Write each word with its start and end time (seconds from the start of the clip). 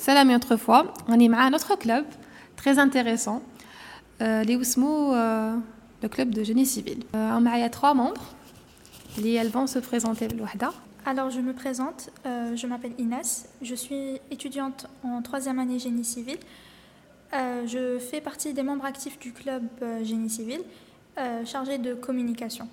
Salamé 0.00 0.34
autrefois, 0.34 0.94
on 1.08 1.20
est 1.20 1.30
à 1.30 1.50
notre 1.50 1.76
club, 1.76 2.06
très 2.56 2.78
intéressant, 2.78 3.42
euh, 4.22 4.42
les 4.44 4.56
euh, 4.56 5.54
le 6.02 6.08
club 6.08 6.30
de 6.30 6.42
génie 6.42 6.64
civil. 6.64 7.00
Euh, 7.14 7.36
on 7.38 7.44
a 7.44 7.68
trois 7.68 7.92
membres, 7.92 8.34
et 9.22 9.34
elles 9.34 9.50
vont 9.50 9.66
se 9.66 9.78
présenter 9.78 10.26
l'Ouhda. 10.28 10.72
Alors 11.04 11.28
je 11.28 11.40
me 11.40 11.52
présente, 11.52 12.08
je 12.24 12.66
m'appelle 12.66 12.94
Inès, 12.96 13.46
je 13.60 13.74
suis 13.74 14.18
étudiante 14.30 14.86
en 15.04 15.20
troisième 15.20 15.58
année 15.58 15.78
génie 15.78 16.04
civil. 16.04 16.38
je 17.32 17.98
fais 17.98 18.22
partie 18.22 18.54
des 18.54 18.62
membres 18.62 18.86
actifs 18.86 19.18
du 19.18 19.34
club 19.34 19.64
génie 20.02 20.30
civil, 20.30 20.60
chargée 21.44 21.76
de 21.76 21.92
communication. 21.92 22.68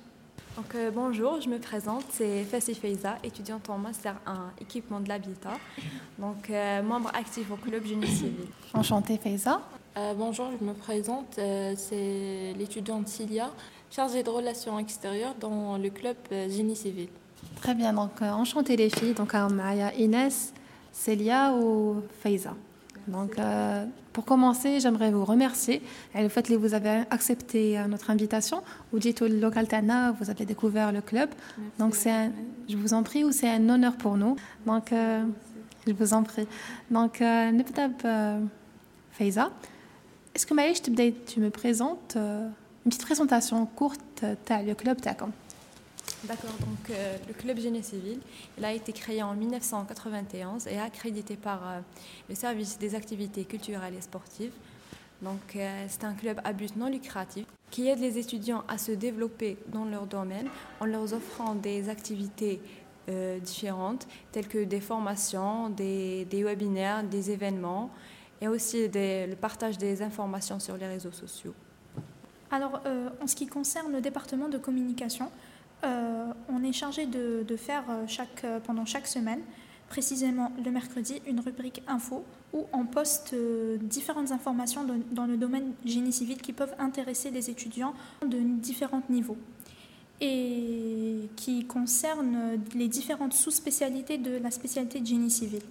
Donc, 0.58 0.76
bonjour, 0.94 1.40
je 1.40 1.48
me 1.48 1.60
présente, 1.60 2.04
c'est 2.10 2.44
Fassi 2.44 2.74
Feiza, 2.74 3.18
étudiante 3.24 3.70
en 3.70 3.78
master 3.78 4.16
1 4.26 4.54
équipement 4.60 5.00
de 5.00 5.08
l'habitat, 5.08 5.54
donc 6.18 6.52
membre 6.84 7.12
actif 7.14 7.52
au 7.52 7.56
club 7.56 7.86
génie 7.86 8.08
civil. 8.08 8.48
Enchantée 8.74 9.18
Feiza. 9.18 9.62
bonjour, 10.18 10.48
je 10.60 10.66
me 10.66 10.74
présente, 10.74 11.40
c'est 11.76 12.54
l'étudiante 12.58 13.08
Cilia, 13.08 13.52
chargée 13.92 14.24
de 14.24 14.30
relations 14.30 14.80
extérieures 14.80 15.36
dans 15.40 15.78
le 15.78 15.90
club 15.92 16.18
génie 16.32 16.76
civil. 16.76 17.08
Très 17.62 17.74
bien, 17.74 17.94
donc 17.94 18.22
euh, 18.22 18.30
enchantée 18.32 18.76
les 18.76 18.90
filles. 18.90 19.14
Donc, 19.14 19.34
euh, 19.34 19.48
il 19.72 19.78
y 19.78 19.82
a 19.82 19.94
Inès, 19.96 20.54
Célia 20.92 21.54
ou 21.54 22.02
Faiza. 22.22 22.54
Donc, 23.08 23.40
euh, 23.40 23.86
pour 24.18 24.26
commencer, 24.26 24.80
j'aimerais 24.80 25.12
vous 25.12 25.24
remercier. 25.24 25.82
Et 26.16 26.24
le 26.24 26.30
fait 26.30 26.48
que 26.48 26.54
vous 26.56 26.74
avez 26.74 27.04
accepté 27.12 27.78
euh, 27.78 27.86
notre 27.86 28.10
invitation, 28.10 28.64
vous 28.92 28.98
dites 28.98 29.22
au 29.22 29.28
local 29.28 29.68
Tana, 29.68 30.12
vous 30.12 30.32
avez 30.32 30.44
découvert 30.44 30.92
le 30.92 31.02
club. 31.02 31.30
Donc, 31.78 31.96
je 31.96 32.78
vous 32.78 32.94
en 32.96 33.04
prie, 33.04 33.24
c'est 33.32 33.48
un 33.48 33.70
honneur 33.70 33.96
pour 33.96 34.18
nous. 34.18 34.36
Donc, 34.66 34.92
euh, 34.92 35.24
je 35.86 35.94
vous 35.94 36.14
en 36.14 36.24
prie. 36.24 36.48
Donc, 36.90 37.22
euh, 37.22 38.42
Faiza, 39.12 39.52
est-ce 40.34 40.48
que 40.48 40.54
Maïch, 40.56 40.82
tu 40.82 41.40
me 41.40 41.50
présentes 41.50 42.16
une 42.16 42.90
petite 42.90 43.06
présentation 43.06 43.68
courte, 43.68 44.24
le 44.50 44.74
club, 44.74 44.98
t'as 45.00 45.14
comme 45.14 45.32
D'accord, 46.24 46.54
donc 46.60 46.90
euh, 46.90 47.16
le 47.28 47.34
club 47.34 47.60
génie 47.60 47.84
civil, 47.84 48.20
il 48.58 48.66
a 48.66 48.74
été 48.74 48.92
créé 48.92 49.22
en 49.22 49.36
1991 49.36 50.66
et 50.66 50.80
accrédité 50.80 51.36
par 51.36 51.62
euh, 51.68 51.80
le 52.28 52.34
service 52.34 52.80
des 52.80 52.96
activités 52.96 53.46
culturelles 53.46 53.94
et 53.94 54.02
sportives. 54.02 54.52
Donc 55.22 55.56
euh, 55.56 55.86
c'est 55.88 56.06
un 56.06 56.16
club 56.16 56.42
à 56.44 56.54
but 56.54 56.76
non 56.76 56.90
lucratif 56.90 57.46
qui 57.70 57.88
aide 57.88 58.00
les 58.00 58.18
étudiants 58.18 58.64
à 58.68 58.80
se 58.80 58.92
développer 58.92 59.58
dans 59.68 59.86
leur 59.86 60.08
domaine 60.08 60.48
en 60.80 60.86
leur 60.86 61.14
offrant 61.14 61.54
des 61.54 61.90
activités 61.90 62.62
différentes 63.42 64.06
telles 64.34 64.50
que 64.50 64.66
des 64.66 64.82
formations, 64.82 65.70
des 65.70 66.28
webinaires, 66.32 67.04
des 67.06 67.32
événements 67.32 67.90
et 68.42 68.50
aussi 68.50 68.90
le 68.94 69.36
partage 69.36 69.78
des 69.78 70.02
informations 70.02 70.60
sur 70.60 70.76
les 70.76 70.88
réseaux 70.88 71.14
sociaux. 71.14 71.54
Alors 72.52 72.82
en 73.22 73.28
ce 73.28 73.36
qui 73.36 73.48
concerne 73.48 73.94
le 73.94 74.02
département 74.02 74.50
de 74.50 74.58
communication, 74.58 75.32
euh, 75.84 76.32
on 76.50 76.64
est 76.64 76.74
chargé 76.74 77.06
de, 77.06 77.46
faire 77.56 77.84
euh, 77.90 78.06
euh, 78.44 78.60
pendant 78.60 78.86
chaque 78.86 79.08
semaine, 79.08 79.40
précisément 79.90 80.52
le 80.64 80.72
mercredi, 80.72 81.22
une 81.28 81.40
rubrique 81.40 81.82
info 81.88 82.26
où 82.54 82.66
on 82.74 82.86
poste 82.86 83.36
différentes 83.82 84.32
informations 84.32 84.86
dans 85.12 85.26
le 85.26 85.38
domaine 85.38 85.74
génie 85.86 86.12
civil 86.12 86.38
qui 86.42 86.54
peuvent 86.54 86.74
intéresser 86.80 87.30
les 87.30 87.50
étudiants 87.50 87.94
de 88.26 88.38
différents 88.38 89.04
niveaux 89.10 89.38
et 90.20 91.30
qui 91.36 91.66
concernent 91.66 92.58
les 92.74 92.88
différentes 92.88 93.34
sous-spécialités 93.34 94.18
de 94.18 94.38
la 94.38 94.50
spécialité 94.50 95.00
de 95.00 95.06
génie 95.06 95.30
civil. 95.30 95.62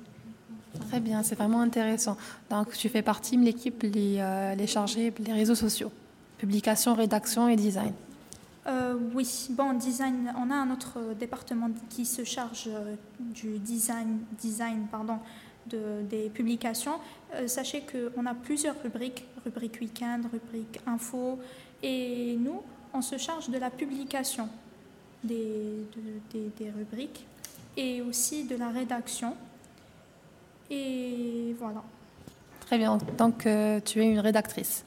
Très 0.89 1.01
bien, 1.01 1.23
c'est 1.23 1.35
vraiment 1.35 1.61
intéressant. 1.61 2.17
Donc 2.51 2.73
tu 2.77 2.89
fais 2.89 3.03
partie 3.03 3.37
de 3.37 3.43
l'équipe 3.43 3.83
les, 3.83 4.67
chargés 4.67 5.13
les 5.19 5.33
réseaux 5.33 5.55
sociaux, 5.55 5.91
publication, 6.39 6.95
rédaction 6.95 7.49
et 7.49 7.57
design. 7.57 7.93
Euh, 8.67 8.95
oui, 9.15 9.49
bon, 9.51 9.75
design, 9.75 10.33
on 10.37 10.51
a 10.51 10.55
un 10.55 10.71
autre 10.71 11.15
département 11.19 11.71
qui 11.89 12.05
se 12.05 12.25
charge 12.25 12.69
euh, 12.69 12.97
du 13.19 13.59
design, 13.59 14.19
design 14.41 14.87
pardon, 14.91 15.19
de, 15.67 16.03
des 16.03 16.29
publications. 16.31 16.99
Euh, 17.35 17.47
sachez 17.47 17.83
qu'on 17.83 18.27
a 18.27 18.35
plusieurs 18.35 18.75
rubriques, 18.83 19.25
rubrique 19.45 19.79
week-end, 19.81 20.23
rubrique 20.33 20.81
info, 20.87 21.39
et 21.83 22.37
nous, 22.41 22.63
on 22.93 23.03
se 23.03 23.19
charge 23.19 23.51
de 23.51 23.59
la 23.59 23.71
publication 23.71 24.49
des, 25.23 25.87
des, 26.33 26.71
rubriques 26.71 27.25
et 27.77 28.01
aussi 28.03 28.45
de 28.45 28.57
la 28.57 28.71
rédaction. 28.71 29.35
Et 30.71 31.55
voilà. 31.59 31.85
Très 32.61 32.79
bien, 32.79 32.99
donc 33.17 33.47
tu 33.85 34.01
es 34.01 34.11
une 34.11 34.19
rédactrice. 34.19 34.85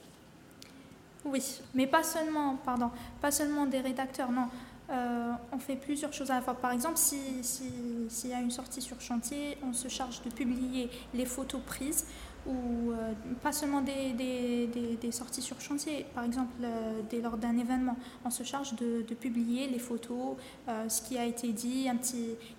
Oui, 1.32 1.44
mais 1.76 1.86
pas 1.86 2.04
seulement, 2.04 2.56
pardon, 2.66 2.90
pas 3.22 3.32
seulement 3.32 3.66
des 3.66 3.80
rédacteurs, 3.80 4.32
non. 4.32 4.48
Euh, 4.90 5.34
on 5.52 5.60
fait 5.60 5.76
plusieurs 5.76 6.14
choses 6.14 6.32
à 6.32 6.36
la 6.36 6.42
fois. 6.42 6.56
Par 6.56 6.72
exemple, 6.72 6.98
s'il 6.98 7.44
si, 7.44 8.28
y 8.28 8.34
a 8.34 8.40
une 8.40 8.50
sortie 8.50 8.82
sur 8.82 9.00
chantier, 9.00 9.58
on 9.64 9.74
se 9.74 9.88
charge 9.88 10.24
de 10.24 10.32
publier 10.32 10.90
les 11.14 11.26
photos 11.26 11.62
prises 11.64 12.06
ou 12.48 12.92
euh, 12.92 13.12
pas 13.44 13.52
seulement 13.52 13.82
des, 13.82 14.98
sorties 15.12 15.44
sur 15.44 15.62
chantier. 15.62 16.08
Par 16.16 16.24
exemple, 16.24 16.54
euh, 16.64 17.22
lors 17.22 17.38
d'un 17.38 17.56
événement, 17.58 17.98
on 18.26 18.32
se 18.32 18.42
charge 18.42 18.74
de, 18.78 19.04
publier 19.14 19.68
les 19.68 19.78
photos, 19.78 20.38
ce 20.88 21.02
qui 21.04 21.18
a 21.20 21.26
été 21.26 21.52
dit, 21.52 21.88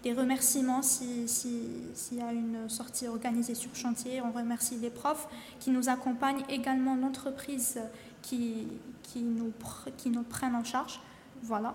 des 0.04 0.12
remerciements 0.12 0.82
s'il 0.82 1.28
si, 1.28 1.62
s'il 1.94 2.18
y 2.18 2.22
a 2.22 2.32
une 2.32 2.68
sortie 2.68 3.08
organisée 3.08 3.56
sur 3.56 3.74
chantier. 3.74 4.20
On 4.20 4.30
remercie 4.30 4.76
les 4.76 4.90
profs 4.90 5.26
qui 5.58 5.70
nous 5.70 5.88
accompagnent, 5.88 6.44
également 6.48 6.94
l'entreprise 6.94 7.80
qui, 8.22 8.68
qui, 9.02 9.20
nous, 9.20 9.52
qui 9.96 10.10
nous 10.10 10.22
prennent 10.22 10.54
en 10.54 10.64
charge. 10.64 11.00
Voilà. 11.42 11.74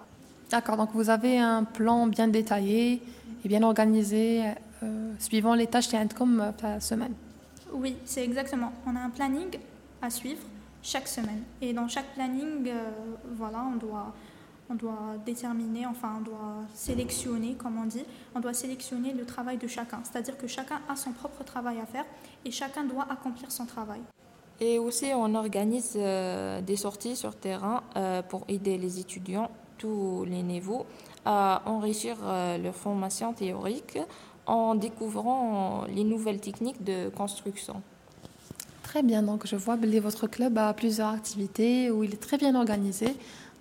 D'accord, 0.50 0.78
donc 0.78 0.90
vous 0.94 1.10
avez 1.10 1.40
un 1.40 1.64
plan 1.64 2.08
bien 2.08 2.28
détaillé 2.28 3.02
et 3.44 3.48
bien 3.48 3.64
organisé 3.64 4.44
euh, 4.84 5.14
suivant 5.20 5.56
les 5.56 5.68
tâches 5.68 5.88
qui 5.88 5.98
comme 6.16 6.54
la 6.62 6.80
semaine. 6.80 7.14
Oui, 7.74 7.98
c'est 8.06 8.24
exactement. 8.24 8.72
On 8.86 8.96
a 8.96 9.00
un 9.00 9.10
planning 9.10 9.58
à 10.02 10.10
suivre 10.10 10.42
chaque 10.82 11.08
semaine. 11.08 11.42
Et 11.62 11.74
dans 11.74 11.88
chaque 11.88 12.14
planning, 12.14 12.68
euh, 12.68 12.92
voilà, 13.36 13.66
on 13.74 13.76
doit, 13.76 14.14
on 14.70 14.76
doit 14.76 15.16
déterminer, 15.26 15.88
enfin, 15.88 16.18
on 16.20 16.22
doit 16.22 16.64
sélectionner, 16.74 17.56
comme 17.56 17.80
on 17.80 17.86
dit, 17.86 18.06
on 18.36 18.40
doit 18.40 18.54
sélectionner 18.54 19.14
le 19.14 19.26
travail 19.26 19.58
de 19.58 19.68
chacun. 19.68 20.00
C'est-à-dire 20.04 20.38
que 20.38 20.48
chacun 20.48 20.80
a 20.88 20.96
son 20.96 21.12
propre 21.12 21.44
travail 21.44 21.80
à 21.80 21.86
faire 21.86 22.06
et 22.46 22.52
chacun 22.52 22.84
doit 22.84 23.08
accomplir 23.10 23.52
son 23.52 23.66
travail. 23.66 24.02
Et 24.62 24.80
aussi, 24.80 25.08
on 25.14 25.36
organise 25.36 25.94
euh, 25.98 26.62
des 26.62 26.78
sorties 26.78 27.16
sur 27.16 27.36
terrain 27.36 27.84
euh, 27.98 28.22
pour 28.22 28.46
aider 28.48 28.78
les 28.78 29.00
étudiants, 29.00 29.52
tous 29.78 30.26
les 30.26 30.44
niveaux, 30.44 30.86
à 31.26 31.62
enrichir 31.66 32.16
euh, 32.24 32.58
leur 32.58 32.76
formation 32.76 33.34
théorique 33.34 33.98
en 34.46 34.76
découvrant 34.76 35.86
les 35.94 36.04
nouvelles 36.04 36.40
techniques 36.40 36.84
de 36.84 37.10
construction. 37.10 37.82
Très 38.84 39.04
bien, 39.04 39.24
donc 39.24 39.46
je 39.46 39.58
vois 39.58 39.76
que 39.76 40.00
votre 40.00 40.28
club 40.28 40.58
a 40.58 40.74
plusieurs 40.74 41.10
activités 41.10 41.92
où 41.92 42.04
il 42.04 42.14
est 42.14 42.22
très 42.22 42.38
bien 42.38 42.56
organisé. 42.56 43.08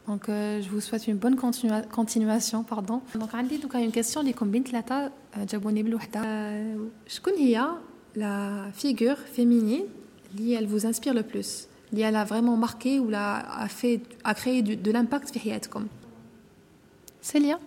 Donc 0.06 0.24
je 0.28 0.68
vous 0.68 0.80
souhaite 0.82 1.08
une 1.08 1.16
bonne 1.16 1.34
continua 1.34 1.80
continuation. 1.80 2.62
Pardon. 2.62 3.00
Donc, 3.14 3.30
j'ai 3.72 3.82
une 3.82 3.90
question 3.90 4.22
qui 4.22 4.34
combine 4.34 4.62
la 8.14 8.66
figure 8.74 9.16
féminine 9.16 9.84
Li, 10.36 10.54
elle 10.54 10.66
vous 10.66 10.86
inspire 10.86 11.14
le 11.14 11.22
plus 11.22 11.68
Li, 11.92 12.02
elle 12.02 12.16
a 12.16 12.24
vraiment 12.24 12.56
marqué 12.56 12.98
ou 12.98 13.08
l'a, 13.08 13.36
a, 13.36 13.68
fait, 13.68 14.00
a 14.24 14.34
créé 14.34 14.62
de, 14.62 14.74
de 14.74 14.90
l'impact 14.90 15.38
comme 15.70 15.88
Célia? 17.20 17.58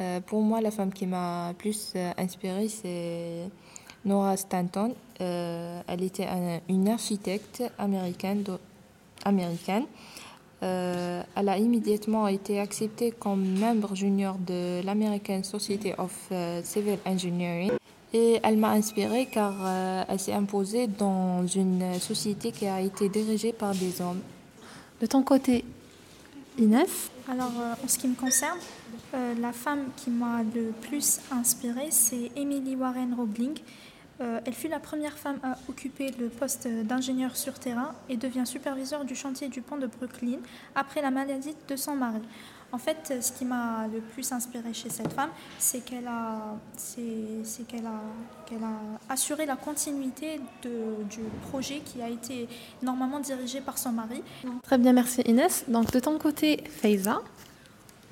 Euh, 0.00 0.20
Pour 0.20 0.42
moi, 0.42 0.60
la 0.60 0.70
femme 0.70 0.92
qui 0.92 1.06
m'a 1.06 1.54
plus 1.56 1.92
euh, 1.94 2.10
inspirée, 2.18 2.68
c'est 2.68 3.48
Nora 4.04 4.36
Stanton. 4.36 4.94
Euh, 5.20 5.80
elle 5.86 6.02
était 6.02 6.26
une 6.68 6.88
architecte 6.88 7.62
américaine. 7.78 8.44
Euh, 10.62 11.22
elle 11.34 11.48
a 11.48 11.56
immédiatement 11.58 12.28
été 12.28 12.60
acceptée 12.60 13.12
comme 13.12 13.58
membre 13.58 13.94
junior 13.94 14.36
de 14.38 14.82
l'American 14.84 15.42
Society 15.42 15.92
of 15.96 16.30
Civil 16.64 16.98
Engineering. 17.06 17.79
Et 18.12 18.40
elle 18.42 18.56
m'a 18.56 18.70
inspirée 18.70 19.28
car 19.30 19.54
euh, 19.62 20.04
elle 20.08 20.18
s'est 20.18 20.32
imposée 20.32 20.88
dans 20.88 21.46
une 21.46 21.98
société 22.00 22.50
qui 22.50 22.66
a 22.66 22.80
été 22.80 23.08
dirigée 23.08 23.52
par 23.52 23.72
des 23.72 24.00
hommes. 24.00 24.20
De 25.00 25.06
ton 25.06 25.22
côté, 25.22 25.64
Inès? 26.58 27.10
Alors, 27.28 27.52
euh, 27.60 27.74
en 27.84 27.88
ce 27.88 27.98
qui 27.98 28.08
me 28.08 28.16
concerne, 28.16 28.58
euh, 29.14 29.34
la 29.40 29.52
femme 29.52 29.84
qui 29.96 30.10
m'a 30.10 30.42
le 30.54 30.72
plus 30.80 31.20
inspirée, 31.30 31.88
c'est 31.90 32.32
Emily 32.36 32.74
Warren 32.74 33.14
Roebling. 33.14 33.58
elle 34.20 34.52
fut 34.52 34.68
la 34.68 34.80
première 34.80 35.16
femme 35.16 35.38
à 35.42 35.56
occuper 35.68 36.10
le 36.18 36.28
poste 36.28 36.68
d'ingénieur 36.68 37.36
sur 37.36 37.54
terrain 37.58 37.94
et 38.10 38.18
devient 38.18 38.44
superviseur 38.44 39.06
du 39.06 39.14
chantier 39.14 39.48
du 39.48 39.62
pont 39.62 39.78
de 39.78 39.86
Brooklyn 39.86 40.40
après 40.74 41.00
la 41.00 41.10
maladie 41.10 41.54
de 41.68 41.76
son 41.76 41.96
mari. 41.96 42.20
En 42.72 42.78
fait, 42.78 43.14
ce 43.20 43.32
qui 43.32 43.44
m'a 43.44 43.88
le 43.92 44.00
plus 44.00 44.30
inspiré 44.32 44.72
chez 44.72 44.90
cette 44.90 45.12
femme, 45.12 45.30
c'est 45.58 45.84
qu'elle 45.84 46.06
a, 46.06 46.56
c'est, 46.76 47.66
qu'elle 47.66 47.86
a, 47.86 48.00
qu'elle 48.46 48.62
a 48.62 49.12
assuré 49.12 49.44
la 49.44 49.56
continuité 49.56 50.40
de, 50.62 51.02
du 51.10 51.22
projet 51.50 51.80
qui 51.80 52.00
a 52.00 52.08
été 52.08 52.48
normalement 52.82 53.18
dirigé 53.20 53.60
par 53.60 53.76
son 53.76 53.90
mari. 53.90 54.22
Très 54.62 54.78
bien, 54.78 54.92
merci 54.92 55.22
Inès. 55.22 55.64
Donc 55.66 55.90
de 55.90 55.98
ton 55.98 56.18
côté, 56.18 56.62
Faiza. 56.68 57.20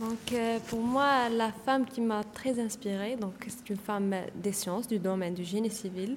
Donc 0.00 0.32
euh, 0.32 0.58
pour 0.69 0.81
moi, 0.81 1.28
la 1.28 1.50
femme 1.50 1.84
qui 1.84 2.00
m'a 2.00 2.22
très 2.22 2.61
inspirée, 2.61 3.16
donc 3.16 3.34
c'est 3.49 3.69
une 3.70 3.78
femme 3.78 4.14
des 4.34 4.52
sciences 4.52 4.87
du 4.87 4.99
domaine 4.99 5.34
du 5.34 5.44
génie 5.44 5.70
civil. 5.70 6.16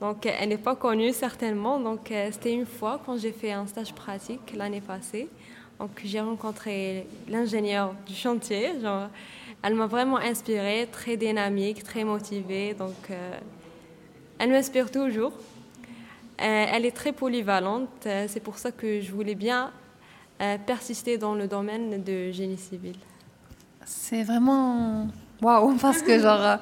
Donc 0.00 0.26
elle 0.26 0.50
n'est 0.50 0.58
pas 0.58 0.76
connue 0.76 1.12
certainement. 1.12 1.80
Donc 1.80 2.10
euh, 2.10 2.28
c'était 2.32 2.52
une 2.52 2.66
fois 2.66 3.00
quand 3.04 3.18
j'ai 3.18 3.32
fait 3.32 3.52
un 3.52 3.66
stage 3.66 3.92
pratique 3.92 4.54
l'année 4.56 4.80
passée. 4.80 5.28
Donc 5.78 5.90
j'ai 6.04 6.20
rencontré 6.20 7.06
l'ingénieur 7.28 7.94
du 8.06 8.14
chantier. 8.14 8.80
Genre, 8.80 9.08
elle 9.62 9.74
m'a 9.74 9.86
vraiment 9.86 10.18
inspirée, 10.18 10.88
très 10.90 11.16
dynamique, 11.16 11.84
très 11.84 12.04
motivée. 12.04 12.74
Donc 12.74 13.10
euh, 13.10 13.38
elle 14.38 14.50
m'inspire 14.50 14.90
toujours. 14.90 15.32
Euh, 16.40 16.66
elle 16.72 16.84
est 16.84 16.96
très 16.96 17.12
polyvalente. 17.12 18.06
Euh, 18.06 18.26
c'est 18.28 18.40
pour 18.40 18.58
ça 18.58 18.72
que 18.72 19.00
je 19.00 19.12
voulais 19.12 19.34
bien 19.34 19.72
persister 20.66 21.18
dans 21.18 21.34
le 21.34 21.48
domaine 21.48 22.04
de 22.04 22.30
génie 22.30 22.58
civil. 22.58 22.94
C'est 23.84 24.22
vraiment 24.22 25.08
waouh 25.42 25.74
parce 25.80 26.00
que 26.00 26.16
genre 26.20 26.58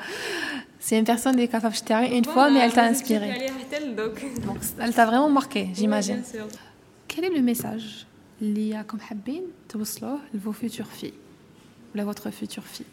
c'est 0.79 0.99
une 0.99 1.05
personne 1.05 1.37
qui 1.37 1.43
est 1.43 1.49
capable 1.49 1.75
de 1.75 2.15
une 2.15 2.25
fois 2.25 2.49
mais 2.49 2.61
elle 2.61 2.73
t'a 2.73 2.85
inspiré. 2.85 3.51
Donc 3.95 4.13
elle 4.81 4.95
t'a 4.95 5.05
vraiment 5.05 5.29
marqué, 5.29 5.69
j'imagine. 5.75 6.23
Quel 7.07 7.27
est 7.27 7.37
le 7.37 7.43
message 7.43 8.07
اللي 8.42 8.78
راكم 8.78 9.00
حابين 9.00 9.44
توصلوه 9.70 10.20
لفو 10.34 10.52
فيتور 10.52 10.86
في 10.86 11.12
ولا 11.96 12.14
votre 12.14 12.26
future 12.26 12.64
fille 12.78 12.92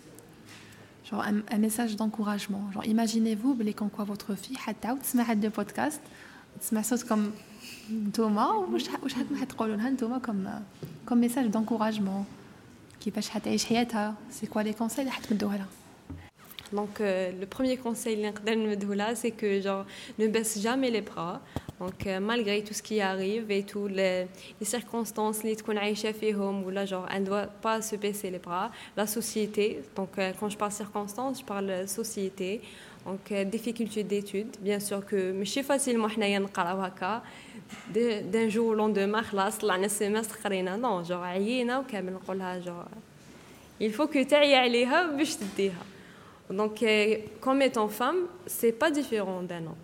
genre 1.10 1.22
un, 1.22 1.54
un 1.54 1.58
message 1.58 1.96
d'encouragement 1.96 2.72
genre 2.75 2.84
imaginez-vous 2.84 3.54
بلي 3.58 3.72
كون 3.72 3.88
كوا 3.88 4.04
votre 4.04 4.46
fille 4.46 4.56
حتعاود 4.56 5.02
تسمع 5.02 5.30
هاد 5.30 5.44
البودكاست 5.44 6.00
تسمع 6.60 6.82
صوتكم 6.82 7.30
نتوما 7.92 8.50
واش 8.50 8.84
واش 9.02 9.19
راكم 9.19 9.36
حتقولوا 9.36 9.76
لها 9.76 9.90
نتوما 9.90 10.19
كوم 10.19 10.64
كوم 11.08 11.19
ميساج 11.19 11.46
دونكوراجمون 11.46 12.25
كيفاش 13.00 13.28
حتعيش 13.28 13.64
حياتها 13.64 14.14
سي 14.30 14.46
كوا 14.46 14.62
لي 14.62 14.72
كونساي 14.72 15.00
اللي 15.00 15.12
حتمدوها 15.12 15.56
لها 15.56 15.66
Donc, 16.72 17.00
euh, 17.00 17.32
le 17.40 17.46
premier 17.46 17.76
conseil 17.78 18.30
c'est 19.14 19.30
que 19.30 19.60
genre, 19.60 19.86
ne 20.19 20.26
baisse 20.28 20.60
jamais 20.60 20.90
les 20.90 21.00
bras. 21.00 21.40
Donc, 21.82 22.06
euh, 22.06 22.19
malgré 22.19 22.62
tout 22.62 22.75
ce 22.75 22.82
qui 22.82 23.00
arrive 23.00 23.50
et 23.50 23.62
toutes 23.62 23.92
les, 23.92 24.26
les 24.60 24.66
circonstances 24.66 25.42
qu'on 25.64 25.76
a 25.76 25.88
ou 26.64 26.70
là, 26.70 26.84
genre, 26.86 27.06
elle 27.14 27.22
ne 27.22 27.26
doit 27.26 27.46
pas 27.46 27.80
se 27.82 27.96
baisser 27.96 28.30
les 28.30 28.38
bras. 28.38 28.70
La 28.96 29.06
société, 29.06 29.82
donc 29.94 30.19
euh, 30.19 30.32
quand 30.38 30.48
je 30.48 30.56
parle 30.56 30.72
circonstances, 30.72 31.40
je 31.40 31.44
parle 31.44 31.88
société. 31.88 32.60
Donc, 33.06 33.32
difficulté 33.46 34.02
d'études, 34.02 34.56
bien 34.60 34.80
sûr 34.80 35.06
que 35.06 35.34
je 35.38 35.44
suis 35.44 35.62
facilement 35.62 36.08
d'un 37.94 38.48
jour 38.48 38.69
au 38.69 38.75
lendemain, 38.75 39.22
خلاص 39.22 39.58
طلعنا 39.58 39.88
semestre 39.88 40.42
قرينا 40.44 40.76
non 40.76 41.08
genre 41.08 41.12
عيينا 41.12 41.78
وكامل 41.78 42.12
نقولها 42.12 42.60
genre 42.60 42.88
il 43.80 43.92
faut 43.92 44.06
que 44.06 44.26
تعيي 44.28 44.54
عليها 44.54 45.16
باش 45.16 45.34
تديها 45.34 45.84
donc, 46.50 46.82
euh, 46.82 47.16
comme 47.40 47.60
étant 47.62 47.88
femme, 47.88 48.26
c'est 48.46 48.72
pas 48.72 48.90
différent 48.90 49.42
d'un 49.42 49.58
homme. 49.58 49.75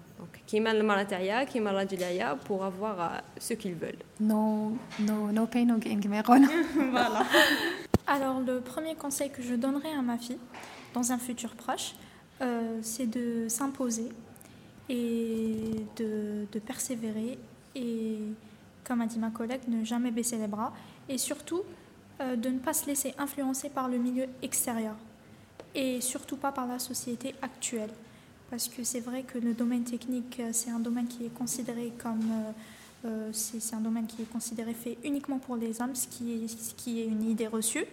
Donc, 0.49 0.55
qui 0.55 0.59
m'a 0.61 0.73
le 0.73 0.83
malataria, 0.83 1.45
qui 1.45 1.59
m'a 1.59 1.71
la 1.71 2.35
pour 2.35 2.63
avoir 2.63 2.99
euh, 2.99 3.17
ce 3.39 3.53
qu'ils 3.53 3.75
veulent. 3.75 4.03
No, 4.19 4.77
no, 4.99 5.31
no 5.31 5.45
pain, 5.45 5.65
no 5.65 5.77
gain, 5.77 5.99
Voilà. 6.91 7.23
Alors, 8.07 8.39
le 8.39 8.59
premier 8.59 8.95
conseil 8.95 9.29
que 9.29 9.43
je 9.43 9.53
donnerais 9.53 9.91
à 9.91 10.01
ma 10.01 10.17
fille, 10.17 10.39
dans 10.93 11.11
un 11.11 11.19
futur 11.19 11.51
proche, 11.51 11.93
euh, 12.41 12.79
c'est 12.81 13.05
de 13.05 13.47
s'imposer 13.47 14.09
et 14.89 15.85
de, 15.97 16.47
de, 16.51 16.59
persévérer 16.59 17.37
et, 17.75 18.17
comme 18.83 19.01
a 19.01 19.05
dit 19.05 19.19
ma 19.19 19.29
collègue, 19.29 19.61
ne 19.67 19.85
jamais 19.85 20.09
baisser 20.09 20.37
les 20.37 20.47
bras 20.47 20.73
et 21.07 21.19
surtout 21.19 21.61
de 22.19 22.49
ne 22.49 22.57
pas 22.59 22.73
se 22.73 22.87
laisser 22.87 23.13
influencer 23.17 23.69
par 23.69 23.87
le 23.87 23.97
milieu 23.97 24.25
extérieur 24.41 24.95
et 25.75 26.01
surtout 26.01 26.37
pas 26.37 26.51
par 26.51 26.65
la 26.65 26.79
société 26.79 27.35
actuelle. 27.41 27.91
Parce 28.49 28.67
que 28.67 28.83
c'est 28.83 28.99
vrai 28.99 29.23
que 29.23 29.37
le 29.37 29.53
domaine 29.53 29.83
technique, 29.83 30.39
euh, 30.39 30.49
c'est 30.51 30.71
un 30.71 30.79
domaine 30.79 31.07
qui 31.07 31.25
est 31.25 31.33
considéré 31.33 31.93
comme... 32.01 32.21
Euh, 32.31 32.51
euh, 33.05 33.29
c'est 33.31 33.75
un 33.75 33.79
domaine 33.79 34.07
qui 34.07 34.23
est 34.23 34.29
considéré 34.29 34.73
fait 34.73 34.97
uniquement 35.05 35.37
pour 35.37 35.55
les 35.55 35.81
hommes, 35.81 35.95
ce 35.95 36.07
qui 36.07 36.33
est, 36.33 37.05
une 37.05 37.23
idée 37.29 37.47
reçue. 37.47 37.85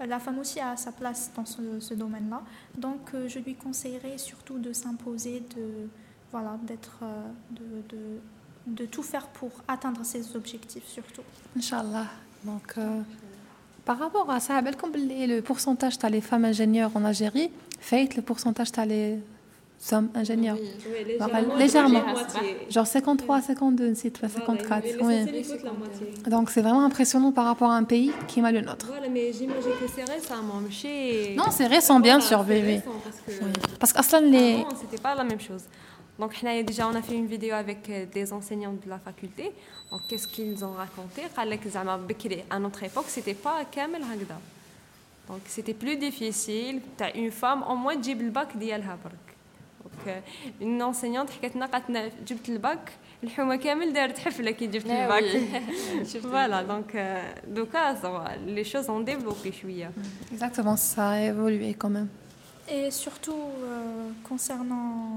La 0.00 0.18
femme 0.18 0.38
aussi 0.38 0.58
a 0.58 0.74
sa 0.76 0.90
place 0.90 1.30
dans 1.36 1.44
ce, 1.44 1.92
domaine-là. 1.92 2.40
Donc 2.74 3.10
je 3.26 3.40
lui 3.40 3.56
conseillerais 3.56 4.16
surtout 4.16 4.58
de 4.58 4.72
s'imposer, 4.72 5.42
de, 5.54 5.88
voilà, 6.32 6.58
de, 6.66 7.58
de, 8.68 8.86
tout 8.86 9.02
faire 9.02 9.26
pour 9.26 9.50
atteindre 9.66 10.02
ses 10.02 10.34
objectifs 10.34 10.86
surtout. 10.86 11.22
Inch'Allah. 11.54 12.06
Donc 12.42 12.74
par 13.84 13.98
rapport 13.98 14.30
à 14.30 14.40
ça, 14.40 14.62
le 14.62 15.40
pourcentage 15.40 15.98
des 15.98 16.22
femmes 16.22 16.46
ingénieures 16.46 16.96
en 16.96 17.04
Algérie? 17.04 17.50
Fait 17.80 18.16
le 18.16 18.22
pourcentage 18.22 18.72
des 18.72 19.18
sommes 19.78 20.08
ingénieurs. 20.14 20.56
Légèrement. 21.56 22.02
Genre 22.68 22.86
53, 22.86 23.42
52, 23.42 23.94
c'est 23.94 24.16
54. 24.16 24.84
Voilà, 25.00 25.24
Donc 26.26 26.50
c'est 26.50 26.62
vraiment 26.62 26.84
impressionnant 26.84 27.32
par 27.32 27.44
rapport 27.44 27.70
à 27.70 27.76
un 27.76 27.84
pays 27.84 28.12
qui 28.26 28.40
est 28.40 28.42
mal 28.42 28.54
le 28.54 28.60
nôtre. 28.60 28.86
Voilà, 28.88 29.08
mais 29.08 29.32
j'imagine 29.32 29.72
que 29.80 29.88
c'est 29.94 30.04
récent. 30.04 30.42
Non, 31.36 31.50
c'est 31.50 31.66
récent, 31.66 32.00
bien 32.00 32.20
sûr, 32.20 32.42
bébé. 32.44 32.80
Parce 33.78 33.92
que, 33.92 34.16
oui. 34.16 34.30
les... 34.30 34.64
Ah 34.68 34.74
c'était 34.80 35.00
pas 35.00 35.14
la 35.14 35.24
même 35.24 35.40
chose. 35.40 35.62
Donc, 36.18 36.34
déjà, 36.66 36.88
on 36.88 36.94
a 36.96 37.02
fait 37.02 37.14
une 37.14 37.26
vidéo 37.26 37.54
avec 37.54 37.88
euh, 37.88 38.04
des 38.12 38.32
enseignants 38.32 38.72
de 38.72 38.90
la 38.90 38.98
faculté. 38.98 39.52
Donc, 39.90 40.00
qu'est-ce 40.08 40.26
qu'ils 40.26 40.64
ont 40.64 40.72
raconté? 40.72 41.22
À 42.50 42.58
notre 42.58 42.82
époque, 42.82 43.04
c'était 43.06 43.34
pas 43.34 43.64
Kamel 43.70 44.02
Hagda. 44.02 44.40
Donc, 45.28 45.40
c'était 45.46 45.74
plus 45.74 45.96
difficile. 45.96 46.80
Tu 46.96 47.04
as 47.04 47.16
une 47.16 47.30
femme, 47.30 47.62
au 47.68 47.76
moins, 47.76 47.96
tu 47.96 48.14
le 48.14 48.30
bac 48.30 48.56
d'Yalhabr. 48.58 49.10
Donc, 49.83 50.07
euh, 50.07 50.19
une 50.61 50.81
enseignante 50.81 51.29
حكت 51.31 51.55
لنا 51.55 51.65
قالت 51.65 52.13
جبت 52.27 52.49
الباك 52.49 52.91
الحومه 53.23 53.55
كامل 53.55 53.93
دارت 53.93 54.17
حفله 54.19 54.51
كي 54.51 54.67
جبت 54.67 54.85
الباك 54.85 55.23
voilà 56.23 56.63
donc 56.63 56.95
euh, 56.95 57.21
les 58.47 58.63
choses 58.63 58.89
ont 58.89 58.99
développé 58.99 59.51
شويه 59.51 59.91
exactement 60.33 60.75
ça 60.75 61.09
a 61.09 61.19
évolué 61.21 61.73
quand 61.73 61.89
même 61.89 62.09
et 62.69 62.91
surtout, 62.91 63.33
euh, 63.33 64.09
concernant 64.23 65.16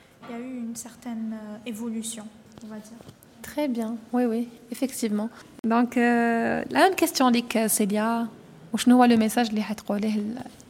il 0.29 0.35
y 0.35 0.37
a 0.37 0.41
eu 0.41 0.57
une 0.59 0.75
certaine 0.75 1.33
euh, 1.33 1.57
évolution, 1.69 2.25
on 2.63 2.67
va 2.67 2.75
dire. 2.75 2.97
Très 3.41 3.67
bien, 3.67 3.97
oui, 4.13 4.25
oui, 4.25 4.47
effectivement. 4.71 5.29
Donc, 5.63 5.97
euh, 5.97 6.63
la 6.69 6.79
même 6.79 6.95
question 6.95 7.27
avec 7.27 7.55
euh, 7.55 7.67
Célia, 7.67 8.27
je 8.75 8.89
vois 8.93 9.07
le 9.07 9.17
message 9.17 9.49
que 9.49 9.55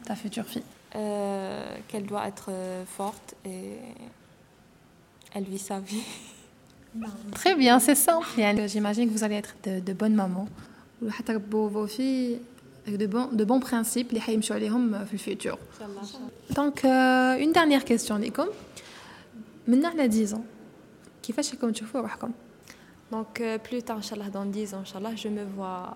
ta 0.04 0.16
future 0.16 0.44
fille 0.44 0.64
Qu'elle 0.92 2.06
doit 2.06 2.26
être 2.26 2.50
forte 2.86 3.34
et 3.44 3.76
elle 5.34 5.44
vit 5.44 5.58
sa 5.58 5.78
vie. 5.78 6.02
Très 7.32 7.54
bien, 7.54 7.78
c'est 7.78 7.94
simple. 7.94 8.26
J'imagine 8.66 9.08
que 9.08 9.14
vous 9.14 9.24
allez 9.24 9.36
être 9.36 9.54
de, 9.64 9.92
bonnes 9.92 10.14
mamans. 10.14 10.48
Vous 11.00 11.08
allez 11.08 11.14
vos 11.68 11.86
filles 11.86 12.40
avec 12.86 12.98
de 12.98 13.06
bons, 13.06 13.28
de 13.32 13.44
bons 13.44 13.60
principes, 13.60 14.12
les 14.12 14.18
dans 14.90 14.98
le 14.98 15.06
futur. 15.18 15.58
Donc, 16.50 16.84
une 16.84 17.52
dernière 17.52 17.84
question, 17.84 18.18
Nikom. 18.18 18.48
من 19.67 19.85
على 19.85 20.07
10 20.07 20.33
ans 20.33 20.41
كيفاش 21.23 21.53
راكم 21.53 21.71
تشوفوا 21.71 22.01
روحكم 22.01 22.31
Donc 23.11 23.39
euh, 23.39 23.57
plus 23.57 23.81
tard 23.83 23.97
inchallah 23.97 24.29
dans 24.29 24.45
10 24.45 24.73
ans 24.73 24.79
inchallah 24.79 25.15
je 25.15 25.29
me 25.29 25.43
vois 25.43 25.95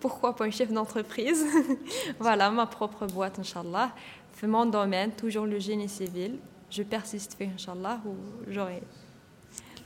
pourquoi 0.00 0.36
pas 0.36 0.44
un 0.44 0.50
chef 0.50 0.72
d'entreprise 0.72 1.44
voilà 2.20 2.50
ma 2.50 2.66
propre 2.66 3.06
boîte 3.06 3.38
inchallah 3.38 3.90
fait 4.32 4.46
mon 4.46 4.66
domaine 4.66 5.10
toujours 5.12 5.46
le 5.46 5.58
génie 5.58 5.88
civil 5.88 6.38
je 6.70 6.82
persiste 6.82 7.34
fait 7.38 7.50
inchallah 7.56 8.00
ou 8.06 8.14
j'aurai 8.48 8.82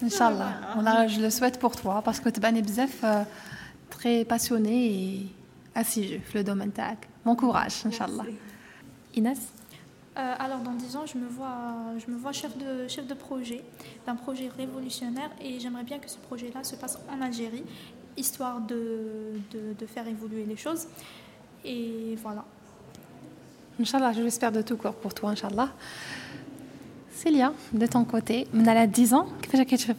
Inch'Allah. 0.03 1.07
je 1.07 1.21
le 1.21 1.31
souhaite 1.31 1.59
pour 1.61 1.77
toi 1.77 2.03
parce 2.05 2.19
que 2.19 2.29
tu 2.29 2.41
es 2.45 2.63
bzef 2.63 3.05
très 3.91 4.25
passionné 4.25 4.77
et 4.87 5.27
assidu 5.75 6.21
le 6.35 6.43
domaine 6.43 6.73
tag. 6.73 6.99
Bon 7.25 7.37
courage, 7.37 7.87
Inch'Allah. 7.87 8.25
Inès 9.15 9.39
euh, 10.18 10.34
alors 10.40 10.60
dans 10.60 10.74
10 10.74 10.96
ans, 10.96 11.06
je 11.06 11.18
me 11.18 11.28
vois, 11.28 12.32
chef, 12.32 12.58
de, 12.58 13.14
projet, 13.14 13.64
d'un 14.08 14.16
projet 14.16 14.50
révolutionnaire 14.58 15.30
et 15.40 15.60
j'aimerais 15.60 15.84
bien 15.84 16.00
que 16.00 16.10
ce 16.10 16.18
projet-là 16.18 16.64
se 16.64 16.76
passe 16.76 16.98
en 17.12 17.22
Algérie, 17.22 17.64
histoire 18.16 18.60
de, 18.62 19.34
faire 19.86 20.08
évoluer 20.08 20.46
les 20.46 20.58
choses. 20.58 20.88
Et 21.64 22.18
voilà. 22.22 22.46
Inch'Allah, 23.80 24.12
je 24.14 24.22
l'espère 24.22 24.52
de 24.52 24.64
tout 24.64 24.78
cœur 24.78 24.96
pour 24.96 25.14
toi, 25.14 25.30
Inch'Allah. 25.32 25.70
Célia, 27.12 27.54
de 27.74 27.86
ton 27.86 28.04
côté, 28.04 28.48
on 28.56 28.66
a 28.66 28.88
10 28.88 29.14
ans, 29.14 29.28
qu'est-ce 29.42 29.64
que 29.64 29.76
tu 29.76 29.86
fais 29.86 29.96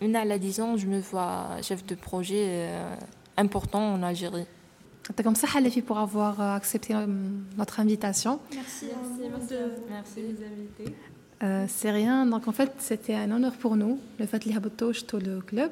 Une 0.00 0.16
à 0.16 0.38
10 0.38 0.60
ans, 0.60 0.76
je 0.76 0.86
me 0.86 0.98
vois 0.98 1.46
chef 1.62 1.86
de 1.86 1.94
projet 1.94 2.44
euh, 2.44 2.96
important 3.36 3.94
en 3.94 4.02
Algérie 4.02 4.46
comme 5.22 5.36
ça, 5.36 5.46
Halefi, 5.54 5.82
pour 5.82 5.98
avoir 5.98 6.40
euh, 6.40 6.54
accepté 6.54 6.94
euh, 6.94 7.06
notre 7.56 7.80
invitation. 7.80 8.40
Merci, 8.54 8.86
merci, 9.20 9.50
de, 9.50 9.58
merci 9.88 10.14
de 10.16 10.22
nous 10.22 10.44
inviter. 10.44 10.96
Euh, 11.42 11.66
c'est 11.68 11.90
rien, 11.90 12.26
donc 12.26 12.48
en 12.48 12.52
fait, 12.52 12.72
c'était 12.78 13.14
un 13.14 13.30
honneur 13.30 13.52
pour 13.52 13.76
nous, 13.76 14.00
le 14.18 14.26
fait 14.26 14.42
que 14.42 15.16
le 15.16 15.40
club. 15.40 15.70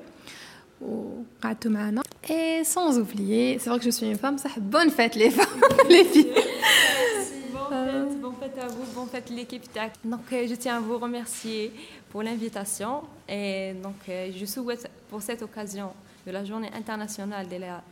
Et 2.28 2.64
sans 2.64 2.98
oublier, 2.98 3.58
c'est 3.58 3.70
vrai 3.70 3.78
que 3.78 3.84
je 3.84 3.90
suis 3.90 4.06
une 4.06 4.18
femme, 4.18 4.38
ça, 4.38 4.50
bonne 4.60 4.90
fête 4.90 5.14
les 5.14 5.30
femmes, 5.30 5.60
les 5.88 6.04
filles. 6.04 6.32
Merci, 6.34 7.32
bonne 7.52 7.70
fête, 7.70 8.20
bonne 8.20 8.34
fête 8.34 8.58
à 8.58 8.66
vous, 8.68 8.84
bonne 8.94 9.08
fête 9.08 9.30
l'équipe 9.30 9.72
TAC. 9.72 9.94
Donc 10.04 10.20
je 10.30 10.54
tiens 10.54 10.76
à 10.76 10.80
vous 10.80 10.98
remercier 10.98 11.72
pour 12.10 12.22
l'invitation 12.22 13.02
et 13.28 13.72
donc 13.82 13.96
je 14.06 14.44
souhaite 14.44 14.90
pour 15.08 15.22
cette 15.22 15.42
occasion 15.42 15.92
de 16.26 16.32
la 16.32 16.44
journée 16.44 16.70
internationale 16.74 17.48
de 17.48 17.56
la 17.56 17.82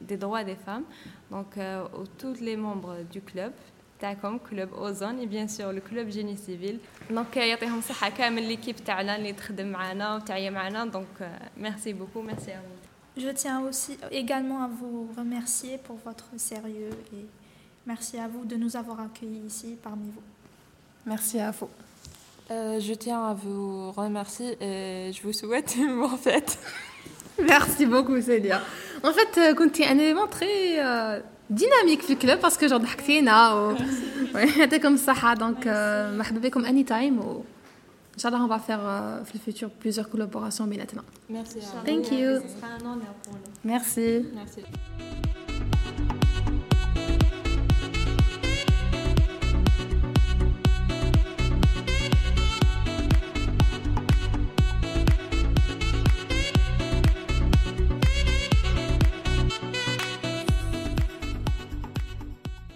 des 0.00 0.16
droits 0.16 0.44
des 0.44 0.56
femmes, 0.56 0.84
donc 1.30 1.56
euh, 1.56 1.84
aux 1.98 2.06
tous 2.18 2.40
les 2.40 2.56
membres 2.56 2.96
du 3.12 3.20
club. 3.20 3.52
تاعكم 4.00 4.38
كلوب 4.50 4.74
اوزون 4.74 5.20
et 5.20 5.26
bien 5.26 5.46
sûr 5.48 5.72
le 5.72 5.80
club 5.80 6.10
génie 6.10 6.36
civil 6.36 6.78
donc 7.10 7.36
euh, 7.36 7.38
يعطيهم 7.38 7.78
الصحه 7.78 8.10
كامل 8.10 8.42
ليكيب 8.42 8.76
تاعنا 8.76 9.16
اللي 9.16 9.32
تخدم 9.32 9.66
معنا 9.66 10.14
وتعيا 10.16 10.50
معنا 10.50 10.90
donc 10.92 11.20
euh, 11.20 11.24
merci 11.62 11.92
beaucoup 11.94 12.22
merci 12.22 12.50
à 12.50 12.60
vous 12.66 13.20
Je 13.24 13.30
tiens 13.30 13.60
aussi 13.68 13.96
également 14.10 14.60
à 14.64 14.68
vous 14.80 15.08
remercier 15.16 15.78
pour 15.78 15.96
votre 16.04 16.28
sérieux 16.36 16.90
et 17.16 17.24
merci 17.86 18.18
à 18.18 18.26
vous 18.28 18.44
de 18.44 18.56
nous 18.56 18.76
avoir 18.76 18.98
accueillis 19.00 19.44
ici 19.46 19.76
parmi 19.82 20.08
vous. 20.14 20.22
merci 21.06 21.38
à 21.38 21.50
vous 21.58 21.70
Euh, 22.50 22.78
je 22.88 22.94
tiens 23.04 23.22
à 23.32 23.34
vous 23.44 23.90
remercier 24.02 24.50
et 24.68 25.12
je 25.14 25.20
vous 25.24 25.32
souhaite 25.40 25.70
une 25.84 25.94
bonne 26.00 26.18
fête. 26.28 26.52
merci 27.54 27.86
beaucoup 27.86 28.18
Célia 28.20 28.58
en 29.04 29.12
fait 29.12 29.38
euh, 29.38 29.54
كنتي 29.54 29.84
un 29.84 29.98
élément 29.98 30.26
très 30.26 30.78
euh, 30.78 31.20
dynamique 31.50 32.02
في 32.02 32.12
الكلوب 32.12 32.38
parce 32.40 32.56
que 32.56 32.68
genre 32.68 32.78
ضحكتينا 32.80 33.52
و 33.54 33.74
Ouais, 34.34 34.58
يعطيكم 34.58 34.94
الصحة 34.94 35.34
donc 35.34 35.64
euh, 35.66 36.16
مرحبا 36.18 36.38
بكم 36.40 36.64
anytime 36.64 37.24
و 37.24 37.42
ان 38.14 38.18
شاء 38.18 38.32
الله 38.34 38.46
on 38.46 38.50
va 38.50 38.58
faire 38.58 38.80
euh, 38.80 39.24
في 39.24 39.38
le 39.38 39.40
futur 39.40 39.68
plusieurs 39.84 40.08
collaborations 40.10 40.62
بيناتنا 40.62 41.02
Merci 41.30 41.58
à 41.58 41.86
Thank 41.86 42.10
you. 42.12 42.40
ce 43.94 45.27